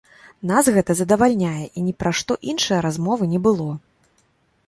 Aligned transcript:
Нас 0.51 0.69
гэта 0.75 0.93
задавальняе 1.01 1.65
і 1.67 1.79
ні 1.89 1.93
пра 2.03 2.11
што 2.21 2.37
іншае 2.53 2.79
размовы 2.87 3.23
не 3.37 3.45
было. 3.49 3.67